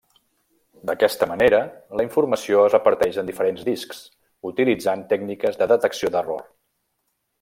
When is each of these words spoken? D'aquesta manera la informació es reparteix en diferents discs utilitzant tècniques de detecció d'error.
D'aquesta 0.89 1.25
manera 1.31 1.59
la 1.99 2.05
informació 2.07 2.63
es 2.69 2.73
reparteix 2.77 3.19
en 3.25 3.29
diferents 3.29 3.67
discs 3.69 4.01
utilitzant 4.53 5.05
tècniques 5.13 5.61
de 5.61 5.69
detecció 5.75 6.11
d'error. 6.17 6.43